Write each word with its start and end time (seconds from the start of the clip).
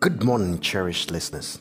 Good 0.00 0.24
morning, 0.24 0.58
cherished 0.60 1.10
listeners. 1.10 1.60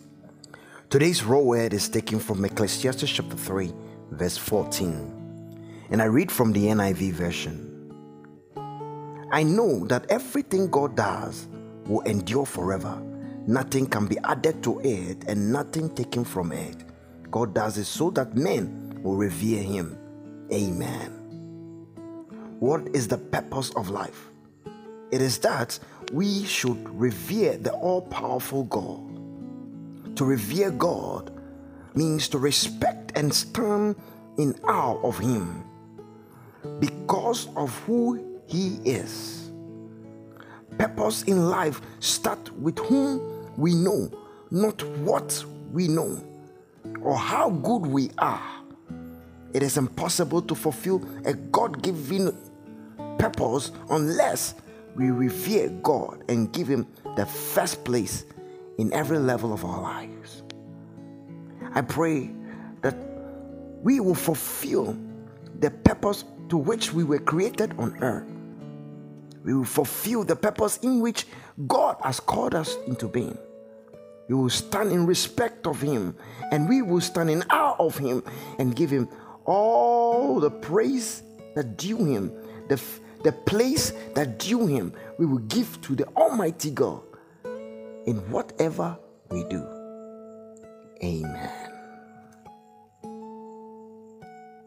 Today's 0.89 1.25
raw 1.25 1.39
word 1.39 1.73
is 1.73 1.89
taken 1.89 2.19
from 2.19 2.45
Ecclesiastes 2.45 3.09
chapter 3.11 3.35
3, 3.35 3.73
verse 4.11 4.37
14. 4.37 5.85
And 5.89 6.01
I 6.01 6.05
read 6.05 6.31
from 6.31 6.53
the 6.53 6.67
NIV 6.67 7.11
version. 7.11 7.91
I 9.33 9.43
know 9.43 9.85
that 9.87 10.09
everything 10.09 10.69
God 10.69 10.95
does 10.95 11.49
will 11.85 11.99
endure 12.03 12.45
forever. 12.45 12.97
Nothing 13.45 13.85
can 13.85 14.07
be 14.07 14.17
added 14.19 14.63
to 14.63 14.79
it 14.85 15.25
and 15.27 15.51
nothing 15.51 15.93
taken 15.93 16.23
from 16.23 16.53
it. 16.53 16.85
God 17.29 17.53
does 17.53 17.77
it 17.77 17.87
so 17.87 18.09
that 18.11 18.37
men 18.37 19.01
will 19.03 19.17
revere 19.17 19.61
Him. 19.61 19.97
Amen. 20.53 21.11
What 22.61 22.87
is 22.95 23.05
the 23.09 23.17
purpose 23.17 23.71
of 23.71 23.89
life? 23.89 24.29
It 25.11 25.21
is 25.21 25.39
that 25.39 25.79
we 26.13 26.43
should 26.45 26.87
revere 26.99 27.57
the 27.57 27.71
all 27.73 28.01
powerful 28.01 28.63
God. 28.63 30.17
To 30.17 30.25
revere 30.25 30.71
God 30.71 31.31
means 31.95 32.27
to 32.29 32.37
respect 32.37 33.11
and 33.15 33.33
stand 33.33 33.95
in 34.37 34.55
awe 34.63 35.01
of 35.01 35.17
Him 35.17 35.63
because 36.79 37.47
of 37.55 37.75
who 37.79 38.39
He 38.47 38.79
is. 38.85 39.51
Purpose 40.77 41.23
in 41.23 41.49
life 41.49 41.81
starts 41.99 42.51
with 42.51 42.77
whom 42.79 43.21
we 43.57 43.73
know, 43.73 44.11
not 44.51 44.81
what 44.99 45.43
we 45.71 45.87
know 45.87 46.23
or 47.01 47.17
how 47.17 47.49
good 47.49 47.85
we 47.85 48.11
are. 48.17 48.41
It 49.53 49.63
is 49.63 49.77
impossible 49.77 50.41
to 50.43 50.55
fulfill 50.55 51.03
a 51.25 51.33
God 51.33 51.81
given 51.81 52.35
purpose 53.17 53.71
unless 53.89 54.53
we 54.95 55.11
revere 55.11 55.69
God 55.69 56.23
and 56.29 56.51
give 56.51 56.67
Him 56.67 56.87
the 57.15 57.25
first 57.25 57.83
place 57.83 58.25
in 58.77 58.93
every 58.93 59.19
level 59.19 59.53
of 59.53 59.65
our 59.65 59.81
lives. 59.81 60.43
I 61.73 61.81
pray 61.81 62.31
that 62.81 62.95
we 63.83 63.99
will 63.99 64.15
fulfill 64.15 64.97
the 65.59 65.71
purpose 65.71 66.23
to 66.49 66.57
which 66.57 66.93
we 66.93 67.03
were 67.03 67.19
created 67.19 67.73
on 67.77 67.97
earth. 68.01 68.27
We 69.43 69.53
will 69.53 69.65
fulfill 69.65 70.23
the 70.23 70.35
purpose 70.35 70.77
in 70.77 70.99
which 70.99 71.27
God 71.67 71.97
has 72.03 72.19
called 72.19 72.55
us 72.55 72.77
into 72.87 73.07
being. 73.07 73.37
We 74.27 74.35
will 74.35 74.49
stand 74.49 74.91
in 74.91 75.05
respect 75.05 75.65
of 75.65 75.81
Him 75.81 76.15
and 76.51 76.69
we 76.69 76.81
will 76.81 77.01
stand 77.01 77.29
in 77.29 77.43
awe 77.49 77.75
of 77.79 77.97
Him 77.97 78.23
and 78.59 78.75
give 78.75 78.89
Him 78.89 79.09
all 79.45 80.39
the 80.39 80.51
praise 80.51 81.23
that 81.55 81.77
due 81.77 81.97
Him, 81.97 82.31
the, 82.67 82.79
the 83.23 83.31
place 83.31 83.93
that 84.15 84.39
due 84.39 84.65
Him, 84.67 84.93
we 85.17 85.25
will 85.25 85.39
give 85.39 85.79
to 85.81 85.95
the 85.95 86.07
Almighty 86.09 86.71
God 86.71 87.03
in 88.05 88.17
whatever 88.31 88.97
we 89.29 89.43
do. 89.45 89.65
Amen. 91.03 91.68